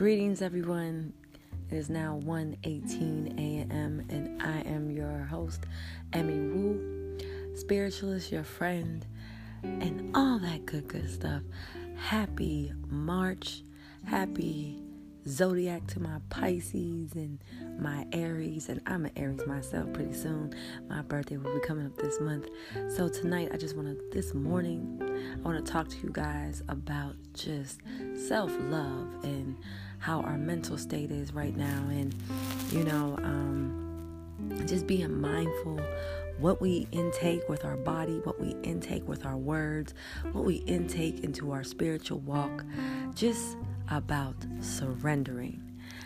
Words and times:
Greetings, 0.00 0.40
everyone. 0.40 1.12
It 1.70 1.76
is 1.76 1.90
now 1.90 2.18
1:18 2.24 3.38
a.m. 3.38 4.02
and 4.08 4.42
I 4.42 4.60
am 4.62 4.90
your 4.90 5.24
host, 5.24 5.66
Emmy 6.14 6.38
Wu, 6.38 7.18
spiritualist, 7.54 8.32
your 8.32 8.42
friend, 8.42 9.04
and 9.62 10.10
all 10.16 10.38
that 10.38 10.64
good, 10.64 10.88
good 10.88 11.10
stuff. 11.10 11.42
Happy 11.96 12.72
March. 12.88 13.62
Happy 14.06 14.82
zodiac 15.28 15.86
to 15.88 16.00
my 16.00 16.18
Pisces 16.30 17.12
and 17.12 17.38
my 17.78 18.06
Aries, 18.12 18.70
and 18.70 18.80
I'm 18.86 19.04
an 19.04 19.12
Aries 19.16 19.46
myself 19.46 19.92
pretty 19.92 20.14
soon. 20.14 20.54
My 20.88 21.02
birthday 21.02 21.36
will 21.36 21.52
be 21.52 21.60
coming 21.60 21.84
up 21.84 21.96
this 21.98 22.18
month. 22.20 22.48
So 22.88 23.06
tonight, 23.08 23.50
I 23.52 23.58
just 23.58 23.76
want 23.76 23.88
to, 23.88 24.02
this 24.12 24.32
morning, 24.32 24.98
I 25.44 25.46
want 25.46 25.64
to 25.64 25.72
talk 25.72 25.88
to 25.88 25.96
you 25.98 26.10
guys 26.10 26.62
about 26.70 27.16
just 27.34 27.80
self 28.14 28.50
love 28.60 29.08
and 29.24 29.56
how 30.00 30.22
our 30.22 30.36
mental 30.36 30.76
state 30.76 31.10
is 31.10 31.32
right 31.32 31.56
now, 31.56 31.84
and 31.90 32.14
you 32.72 32.82
know, 32.82 33.16
um, 33.22 34.64
just 34.66 34.86
being 34.86 35.20
mindful 35.20 35.80
what 36.40 36.60
we 36.60 36.88
intake 36.90 37.46
with 37.48 37.64
our 37.66 37.76
body, 37.76 38.18
what 38.24 38.40
we 38.40 38.56
intake 38.62 39.06
with 39.06 39.26
our 39.26 39.36
words, 39.36 39.92
what 40.32 40.44
we 40.44 40.56
intake 40.66 41.22
into 41.22 41.52
our 41.52 41.62
spiritual 41.62 42.18
walk, 42.20 42.64
just 43.14 43.56
about 43.90 44.34
surrendering. 44.60 45.62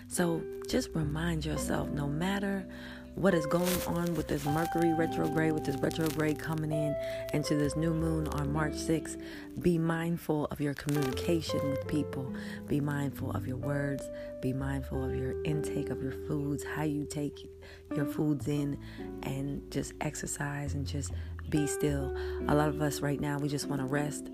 So 0.09 0.43
just 0.69 0.91
remind 0.93 1.45
yourself 1.45 1.89
no 1.91 2.09
matter 2.09 2.67
what 3.15 3.33
is 3.33 3.47
going 3.47 3.83
on 3.87 4.13
with 4.15 4.27
this 4.27 4.45
Mercury 4.45 4.93
retrograde, 4.93 5.53
with 5.53 5.65
this 5.65 5.77
retrograde 5.77 6.39
coming 6.39 6.73
in 6.73 6.97
into 7.33 7.55
this 7.55 7.77
new 7.77 7.95
moon 7.95 8.27
on 8.29 8.53
March 8.53 8.73
6th, 8.73 9.21
be 9.61 9.79
mindful 9.79 10.47
of 10.47 10.61
your 10.61 10.75
communication 10.75 11.71
with 11.71 11.87
people. 11.87 12.33
Be 12.67 12.81
mindful 12.81 13.31
of 13.31 13.47
your 13.47 13.57
words. 13.57 14.03
Be 14.43 14.53
mindful 14.53 15.05
of 15.05 15.15
your 15.15 15.41
intake 15.45 15.91
of 15.91 16.03
your 16.03 16.13
foods, 16.27 16.65
how 16.65 16.83
you 16.83 17.05
take 17.05 17.49
your 17.95 18.07
foods 18.07 18.49
in, 18.49 18.79
and 19.23 19.63
just 19.71 19.93
exercise 20.01 20.75
and 20.75 20.87
just 20.87 21.13
be 21.49 21.67
still. 21.67 22.15
A 22.49 22.55
lot 22.55 22.69
of 22.69 22.83
us 22.83 23.01
right 23.01 23.21
now, 23.21 23.39
we 23.39 23.49
just 23.49 23.67
want 23.67 23.81
to 23.81 23.87
rest 23.87 24.29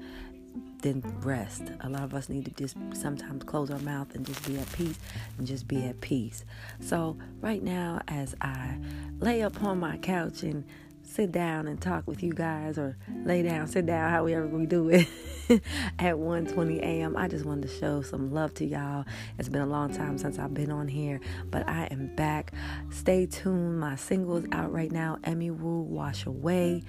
then 0.81 1.03
rest. 1.21 1.63
A 1.81 1.89
lot 1.89 2.03
of 2.03 2.15
us 2.15 2.29
need 2.29 2.45
to 2.47 2.51
just 2.53 2.77
sometimes 2.93 3.45
close 3.45 3.71
our 3.71 3.79
mouth 3.81 4.15
and 4.15 4.25
just 4.25 4.47
be 4.47 4.59
at 4.59 4.71
peace 4.73 4.99
and 5.39 5.47
just 5.47 5.69
be 5.69 5.85
at 5.87 6.01
peace. 6.01 6.45
So, 6.81 7.17
right 7.41 7.63
now, 7.63 8.01
as 8.09 8.35
I 8.41 8.77
lay 9.19 9.43
upon 9.43 9.79
my 9.79 9.97
couch 9.99 10.43
and 10.43 10.65
sit 11.11 11.33
down 11.33 11.67
and 11.67 11.81
talk 11.81 12.07
with 12.07 12.23
you 12.23 12.33
guys 12.33 12.79
or 12.79 12.97
lay 13.25 13.43
down, 13.43 13.67
sit 13.67 13.87
down, 13.87 14.11
however 14.11 14.47
we 14.47 14.67
do 14.67 14.89
it 14.89 15.09
at 15.99 16.15
1:20 16.15 16.79
a.m. 16.79 17.17
I 17.17 17.27
just 17.29 17.45
wanted 17.45 17.69
to 17.69 17.79
show 17.79 18.03
some 18.03 18.33
love 18.33 18.55
to 18.55 18.65
y'all. 18.65 19.05
It's 19.39 19.49
been 19.49 19.63
a 19.63 19.67
long 19.67 19.93
time 19.93 20.19
since 20.19 20.39
I've 20.39 20.55
been 20.55 20.71
on 20.71 20.89
here, 20.89 21.21
but 21.51 21.69
I 21.69 21.89
am 21.91 22.15
back. 22.15 22.53
Stay 22.91 23.27
tuned. 23.27 23.81
My 23.81 23.97
single 23.97 24.37
is 24.37 24.47
out 24.53 24.73
right 24.73 24.93
now, 24.93 25.19
Emmy 25.25 25.51
Wu 25.51 25.83
Wash 25.83 26.27
Away 26.27 26.83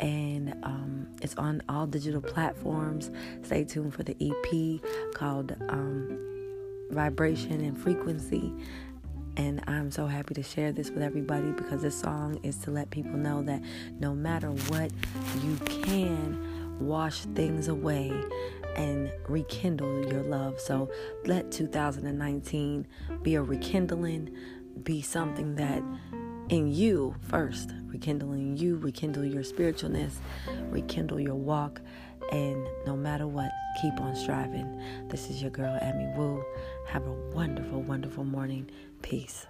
and 0.00 0.54
um, 0.62 1.06
it's 1.20 1.34
on 1.34 1.62
all 1.68 1.86
digital 1.86 2.22
platforms. 2.22 3.10
Stay 3.42 3.64
tuned 3.64 3.94
for 3.94 4.02
the 4.02 4.16
EP 4.18 4.80
called 5.14 5.54
um, 5.68 6.18
Vibration 6.90 7.60
and 7.60 7.76
Frequency. 7.76 8.52
And 9.40 9.62
I'm 9.66 9.90
so 9.90 10.06
happy 10.06 10.34
to 10.34 10.42
share 10.42 10.70
this 10.70 10.90
with 10.90 11.02
everybody 11.02 11.50
because 11.52 11.80
this 11.80 11.98
song 11.98 12.38
is 12.42 12.58
to 12.58 12.70
let 12.70 12.90
people 12.90 13.16
know 13.16 13.42
that 13.44 13.62
no 13.98 14.14
matter 14.14 14.50
what, 14.50 14.90
you 15.42 15.56
can 15.64 16.78
wash 16.78 17.20
things 17.20 17.68
away 17.68 18.12
and 18.76 19.10
rekindle 19.26 20.12
your 20.12 20.24
love. 20.24 20.60
So 20.60 20.90
let 21.24 21.50
2019 21.50 22.86
be 23.22 23.34
a 23.36 23.42
rekindling, 23.42 24.28
be 24.82 25.00
something 25.00 25.54
that 25.54 25.82
in 26.50 26.70
you 26.70 27.14
first, 27.22 27.70
rekindling 27.86 28.58
you, 28.58 28.76
rekindle 28.76 29.24
your 29.24 29.42
spiritualness, 29.42 30.16
rekindle 30.68 31.18
your 31.18 31.34
walk, 31.34 31.80
and 32.32 32.66
no 32.86 32.96
matter 32.96 33.26
what, 33.26 33.50
keep 33.80 34.00
on 34.00 34.14
striving. 34.14 34.80
This 35.08 35.30
is 35.30 35.42
your 35.42 35.50
girl, 35.50 35.78
Emmy 35.80 36.06
Wu. 36.16 36.44
Have 36.86 37.06
a 37.06 37.12
wonderful, 37.32 37.82
wonderful 37.82 38.24
morning. 38.24 38.70
Peace. 39.02 39.46